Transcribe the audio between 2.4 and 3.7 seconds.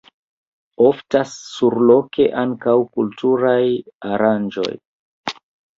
ankaŭ kulturaj